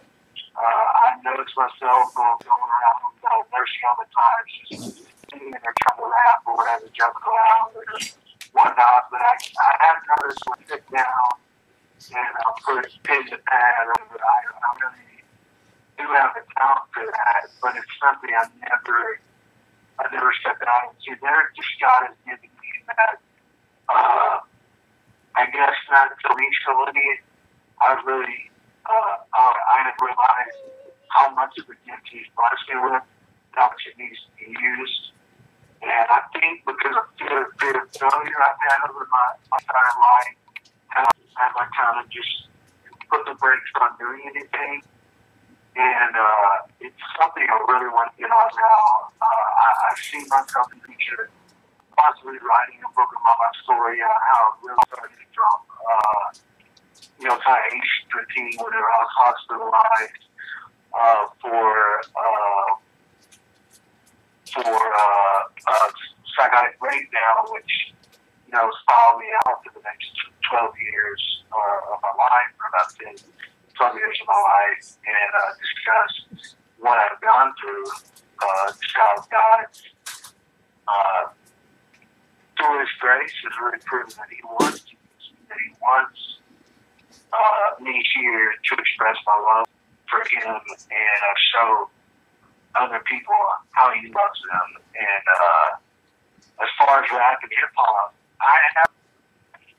Uh, 0.52 0.60
I 0.60 1.16
noticed 1.24 1.56
myself 1.56 2.12
uh, 2.12 2.36
going 2.44 2.68
around 2.68 3.14
uh, 3.24 3.40
Mercy 3.54 3.80
on 3.88 3.96
the 4.02 4.08
Times, 4.12 4.52
just 4.68 5.08
singing 5.30 5.54
or 5.54 5.72
trying 5.80 5.98
to 5.98 6.06
rap 6.10 6.44
or 6.44 6.56
whatever, 6.56 6.86
jumping 6.92 7.24
around 7.24 7.72
or 7.72 7.86
whatnot. 8.52 9.08
But 9.08 9.22
I, 9.22 9.34
I 9.38 9.70
have 9.86 9.98
noticed 10.12 10.42
when 10.44 10.58
I 10.58 10.64
sit 10.68 10.84
down 10.92 11.28
and 12.12 12.34
uh, 12.36 12.52
put 12.66 12.84
pen 13.06 13.22
to 13.30 13.38
pad, 13.48 13.86
I, 13.86 13.96
I 13.96 14.68
really 14.82 15.24
do 15.96 16.04
have 16.18 16.34
the 16.34 16.42
talent 16.58 16.84
for 16.92 17.06
that. 17.06 17.48
But 17.62 17.78
it's 17.78 17.94
something 18.02 18.30
I've 18.34 18.52
never, 18.58 19.22
I've 20.02 20.12
never 20.12 20.32
stepped 20.42 20.66
out 20.66 20.92
into. 20.92 21.16
There, 21.22 21.48
just 21.56 21.72
God 21.80 22.10
has 22.10 22.16
given 22.26 22.50
me 22.50 22.70
that. 22.90 23.22
Uh, 23.88 24.40
I 25.34 25.46
guess 25.50 25.76
not 25.90 26.12
until 26.12 26.36
recently, 26.36 27.08
I 27.80 27.98
really 28.04 28.52
uh, 28.86 29.16
uh, 29.24 29.54
I 29.74 29.78
have 29.86 29.98
realized 30.02 30.58
how 31.08 31.30
much 31.34 31.54
of 31.58 31.66
a 31.70 31.76
gift 31.86 32.04
he's 32.10 32.26
blessed 32.34 32.66
me 32.68 32.76
with, 32.82 33.02
how 33.52 33.68
much 33.70 33.82
it 33.86 33.96
needs 33.98 34.18
to 34.26 34.30
be 34.38 34.50
used. 34.50 35.12
And 35.82 36.06
I 36.08 36.20
think 36.34 36.62
because 36.66 36.94
of 36.94 37.06
fear, 37.18 37.50
fear 37.58 37.76
of 37.82 37.88
failure 37.90 38.38
I've 38.38 38.60
had 38.62 38.90
over 38.90 39.06
my, 39.10 39.26
my 39.50 39.58
entire 39.58 39.94
life, 39.98 40.36
how 40.88 41.06
have 41.36 41.54
I 41.58 41.66
kind 41.74 41.96
of 42.02 42.06
just 42.10 42.46
put 43.10 43.26
the 43.26 43.34
brakes 43.34 43.70
on 43.82 43.98
doing 43.98 44.22
anything. 44.30 44.82
And 45.74 46.12
uh, 46.14 46.68
it's 46.80 47.02
something 47.18 47.42
I 47.42 47.56
really 47.66 47.90
want 47.90 48.12
to 48.12 48.16
get 48.20 48.30
on 48.30 48.50
now. 48.52 48.84
Uh, 49.16 49.24
I, 49.24 49.68
I 49.88 49.90
see 49.96 50.22
myself 50.28 50.70
in 50.72 50.78
the 50.78 50.92
future 50.92 51.30
possibly 51.96 52.38
writing 52.42 52.80
a 52.84 52.90
book 52.92 53.10
about 53.12 53.36
my 53.38 53.52
story 53.64 54.00
and 54.00 54.10
how 54.10 54.52
it 54.52 54.56
really 54.62 54.86
started 54.88 55.26
from. 55.34 55.58
Uh, 55.82 56.26
you 57.18 57.26
know, 57.28 57.38
kind 57.44 57.58
of 57.58 57.72
age 57.74 57.92
13 58.10 58.58
when 58.58 58.72
I 58.74 58.82
was 58.82 59.12
hospitalized 59.14 60.22
uh, 60.90 61.24
for 61.40 62.02
uh, 62.18 62.70
for 64.52 64.74
uh, 64.74 65.40
uh, 65.48 65.88
psychotic 66.36 66.78
breakdown, 66.78 67.46
which 67.52 67.94
you 68.46 68.52
know 68.52 68.70
followed 68.88 69.20
me 69.20 69.28
out 69.46 69.62
for 69.64 69.72
the 69.72 69.82
next 69.84 70.10
12 70.50 70.74
years 70.82 71.22
uh, 71.52 71.94
of 71.94 71.98
my 72.02 72.12
life, 72.12 72.52
or 72.60 72.68
about 72.68 72.88
10, 73.00 73.16
12 73.74 73.96
years 73.96 74.18
of 74.20 74.26
my 74.28 74.40
life, 74.42 74.84
and 75.06 75.30
uh, 75.32 75.50
discuss 75.56 76.12
what 76.78 76.98
I've 76.98 77.20
gone 77.20 77.54
through, 77.60 77.86
uh, 78.42 78.72
how 78.94 79.24
God, 79.30 79.66
uh, 80.88 81.24
grace, 83.02 83.34
has 83.42 83.52
really 83.58 83.82
proven 83.82 84.14
that 84.14 84.30
He 84.30 84.38
wants 84.46 84.86
that 85.50 85.58
He 85.58 85.74
wants 85.82 86.38
uh, 87.32 87.82
me 87.82 88.04
here 88.14 88.54
to 88.62 88.72
express 88.78 89.16
my 89.26 89.36
love 89.36 89.66
for 90.12 90.20
him 90.28 90.60
and 90.60 91.20
uh, 91.24 91.36
show 91.56 91.88
other 92.76 93.00
people 93.08 93.40
how 93.72 93.88
he 93.96 94.08
loves 94.12 94.40
them. 94.44 94.68
And 94.92 95.24
uh, 95.24 95.68
as 96.62 96.70
far 96.76 97.02
as 97.02 97.08
rap 97.10 97.40
and 97.42 97.52
hip 97.52 97.72
hop, 97.74 98.14
I 98.40 98.56
have 98.76 98.92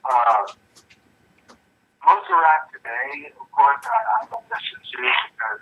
uh, 0.04 0.44
most 2.06 2.26
of 2.26 2.38
rap 2.42 2.74
today. 2.74 3.30
Of 3.38 3.48
course, 3.54 3.86
I, 3.86 4.00
I 4.18 4.20
don't 4.30 4.46
listen 4.50 4.82
to 4.82 4.98
it 5.06 5.22
because 5.38 5.62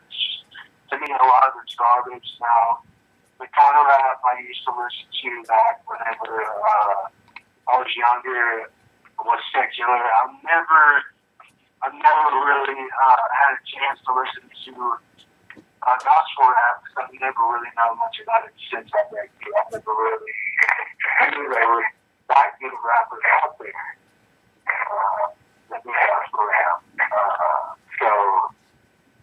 to 0.92 0.96
me 1.00 1.08
a 1.12 1.26
lot 1.28 1.52
of 1.52 1.60
it's 1.64 1.76
garbage 1.76 2.32
now. 2.40 2.84
The 3.40 3.48
kind 3.52 3.76
of 3.76 3.86
rap 3.92 4.24
I 4.24 4.40
used 4.40 4.64
to 4.66 4.72
listen 4.72 5.08
to 5.12 5.30
back 5.52 5.84
whenever 5.84 6.32
uh, 6.40 7.12
I 7.72 7.80
was 7.80 7.88
younger 7.96 8.68
was 9.16 9.40
secular. 9.56 9.96
I'm 9.96 10.36
never 10.44 10.84
I've 11.82 11.96
never 11.96 12.28
really 12.36 12.84
uh, 12.84 13.24
had 13.32 13.56
a 13.56 13.62
chance 13.64 13.98
to 14.06 14.12
listen 14.12 14.44
to 14.44 14.74
uh, 15.82 15.98
gospel 16.04 16.52
rap 16.52 16.84
because 16.84 17.08
I've 17.08 17.16
never 17.16 17.42
really 17.48 17.72
known 17.80 17.96
much 17.96 18.20
about 18.22 18.52
it 18.52 18.54
since 18.68 18.92
I 18.92 19.02
met 19.10 19.32
you. 19.40 19.50
I've 19.56 19.72
never 19.72 19.88
really 19.88 20.36
knew 21.32 21.48
there 21.48 21.70
were 21.72 21.88
that 22.28 22.60
good 22.60 22.76
rappers 22.76 23.26
out 23.40 23.56
there 23.56 23.88
uh, 24.68 25.26
that 25.72 25.82
do 25.82 25.90
gospel 25.96 26.44
rap. 26.44 26.78
Uh, 27.02 27.66
so 27.98 28.10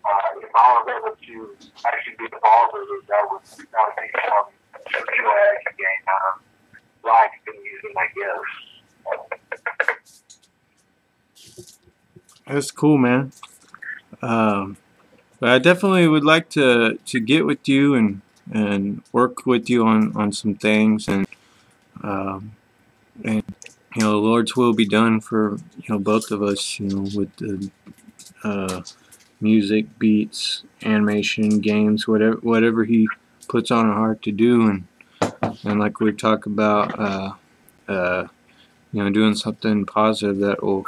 uh, 0.09 0.29
if 0.41 0.51
I 0.57 0.67
was 0.73 0.87
able 0.89 1.15
to 1.21 1.37
actually 1.85 2.17
be 2.17 2.27
involved 2.33 2.73
with 2.75 2.97
it, 2.97 3.05
that 3.13 3.23
would, 3.29 3.45
that 3.45 3.83
would 3.85 3.97
make 4.01 4.15
some 4.25 4.51
joy 4.89 5.37
I 5.37 5.63
could 5.63 5.77
gain 5.77 6.01
out 6.09 6.23
of 6.33 6.48
life 7.05 7.31
and 7.47 7.57
using 7.65 7.93
my. 7.95 8.07
That's 12.47 12.71
cool, 12.71 12.99
man. 12.99 13.33
Um, 14.23 14.77
but 15.41 15.51
I 15.51 15.59
definitely 15.59 16.09
would 16.09 16.25
like 16.25 16.49
to, 16.51 16.99
to 17.05 17.21
get 17.21 17.47
with 17.47 17.69
you 17.69 17.95
and 17.95 18.23
and 18.53 19.03
work 19.13 19.45
with 19.45 19.69
you 19.69 19.87
on, 19.87 20.17
on 20.17 20.33
some 20.33 20.55
things 20.55 21.07
and 21.07 21.27
um, 22.03 22.53
and 23.25 23.45
you 23.95 24.03
know 24.03 24.13
the 24.13 24.17
Lord's 24.19 24.57
will 24.57 24.75
be 24.75 24.87
done 24.87 25.21
for 25.21 25.59
you 25.77 25.85
know 25.89 25.99
both 25.99 26.31
of 26.31 26.43
us. 26.43 26.79
You 26.81 26.89
know 26.89 27.03
with 27.15 27.35
the 27.37 27.71
uh, 28.45 28.83
music, 29.41 29.99
beats, 29.99 30.65
animation, 30.85 31.61
games, 31.61 32.09
whatever 32.09 32.37
whatever 32.39 32.85
He 32.85 33.09
puts 33.49 33.71
on 33.71 33.87
our 33.87 33.95
heart 33.95 34.23
to 34.23 34.33
do, 34.33 34.69
and 34.69 34.87
and 35.65 35.79
like 35.79 36.01
we 36.01 36.13
talk 36.13 36.47
about, 36.47 36.99
uh, 36.99 37.33
uh, 37.89 38.27
you 38.93 39.03
know, 39.03 39.11
doing 39.11 39.35
something 39.35 39.87
positive 39.87 40.39
that 40.39 40.63
will 40.63 40.85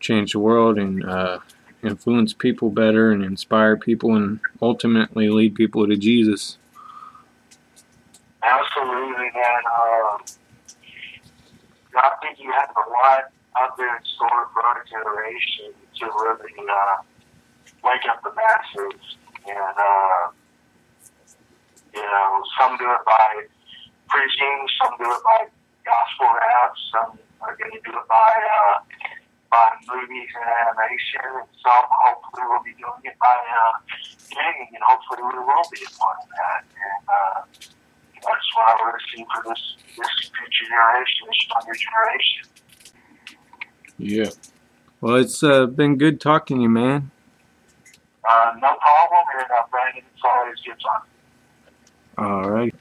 change 0.00 0.32
the 0.32 0.38
world 0.38 0.78
and 0.78 1.04
uh, 1.04 1.38
influence 1.82 2.32
people 2.32 2.70
better 2.70 3.10
and 3.10 3.24
inspire 3.24 3.76
people 3.76 4.16
and 4.16 4.40
ultimately 4.60 5.28
lead 5.28 5.54
people 5.54 5.86
to 5.86 5.96
Jesus. 5.96 6.58
Absolutely, 8.42 9.30
man. 9.34 9.62
Uh, 9.78 10.18
I 11.96 12.12
think 12.22 12.38
you 12.38 12.52
have 12.52 12.70
a 12.70 12.90
lot 12.90 13.30
out 13.60 13.76
there 13.76 13.96
in 13.96 14.04
store 14.04 14.48
for 14.52 14.62
our 14.62 14.84
generation 14.84 15.74
to 15.98 16.06
really 16.06 16.52
uh, 16.70 16.96
wake 17.84 18.02
up 18.08 18.22
the 18.22 18.32
masses. 18.34 19.16
And, 19.46 19.76
uh, 19.76 20.30
you 21.94 22.02
know, 22.02 22.42
some 22.60 22.76
do 22.76 22.84
it 22.84 23.04
by 23.04 23.46
preaching, 24.08 24.56
some 24.80 24.96
do 24.98 25.04
it 25.04 25.22
by 25.24 25.46
gospel 25.84 26.28
rap, 26.34 26.72
some 26.92 27.18
are 27.40 27.56
going 27.56 27.72
to 27.72 27.80
do 27.84 27.92
it 27.96 28.08
by 28.08 28.32
uh, 28.34 28.80
by 29.50 29.72
movies 29.88 30.28
and 30.36 30.44
animation, 30.44 31.24
and 31.24 31.48
some 31.62 31.86
hopefully 31.88 32.44
will 32.48 32.64
be 32.64 32.74
doing 32.76 33.00
it 33.04 33.16
by 33.20 33.36
uh, 33.36 33.76
gaming, 34.28 34.68
and 34.72 34.84
hopefully 34.84 35.24
we 35.24 35.38
will 35.40 35.66
be 35.72 35.80
a 35.84 35.90
part 35.96 36.18
of 36.20 36.28
that. 36.28 36.62
And 36.68 37.04
uh, 37.08 37.38
that's 38.20 38.48
what 38.56 38.64
I 38.68 38.74
want 38.80 38.96
to 38.96 39.02
see 39.08 39.24
for 39.24 39.40
this 39.48 39.62
this 39.96 40.12
future 40.32 40.66
generation, 40.68 41.20
this 41.28 41.40
younger 41.48 41.76
generation. 41.76 42.42
Yeah. 43.98 44.30
Well, 45.00 45.16
it's 45.16 45.42
uh, 45.42 45.66
been 45.66 45.96
good 45.96 46.20
talking 46.20 46.58
to 46.58 46.62
you, 46.64 46.68
man. 46.68 47.10
Uh, 48.28 48.52
no 48.60 48.76
problem, 48.76 49.24
and 49.40 49.50
uh, 49.50 49.62
Brandon, 49.70 50.02
it's 50.12 50.22
always 50.24 50.58
good 50.60 50.76
talking. 50.80 51.10
All 52.18 52.50
right. 52.50 52.74